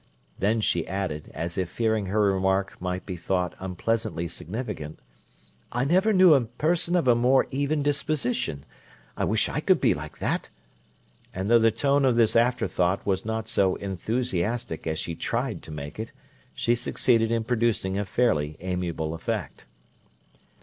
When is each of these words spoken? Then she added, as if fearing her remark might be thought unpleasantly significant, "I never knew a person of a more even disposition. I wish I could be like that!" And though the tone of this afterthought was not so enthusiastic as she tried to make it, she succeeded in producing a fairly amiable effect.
Then 0.39 0.61
she 0.61 0.87
added, 0.87 1.29
as 1.31 1.59
if 1.59 1.69
fearing 1.69 2.07
her 2.07 2.21
remark 2.21 2.75
might 2.81 3.05
be 3.05 3.15
thought 3.15 3.53
unpleasantly 3.59 4.27
significant, 4.29 4.99
"I 5.71 5.85
never 5.85 6.11
knew 6.11 6.33
a 6.33 6.45
person 6.45 6.95
of 6.95 7.07
a 7.07 7.13
more 7.13 7.45
even 7.51 7.83
disposition. 7.83 8.65
I 9.15 9.25
wish 9.25 9.47
I 9.47 9.59
could 9.59 9.79
be 9.79 9.93
like 9.93 10.17
that!" 10.17 10.49
And 11.35 11.51
though 11.51 11.59
the 11.59 11.69
tone 11.69 12.03
of 12.03 12.15
this 12.15 12.35
afterthought 12.35 13.05
was 13.05 13.25
not 13.25 13.47
so 13.47 13.75
enthusiastic 13.75 14.87
as 14.87 14.97
she 14.97 15.13
tried 15.13 15.61
to 15.61 15.71
make 15.71 15.99
it, 15.99 16.11
she 16.55 16.73
succeeded 16.73 17.31
in 17.31 17.43
producing 17.43 17.99
a 17.99 18.03
fairly 18.03 18.57
amiable 18.59 19.13
effect. 19.13 19.67